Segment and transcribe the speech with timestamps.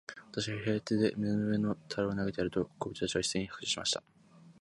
[0.31, 4.01] 私が左手で胸の上の樽を投げてやると、小人たちは一せいに拍手しました。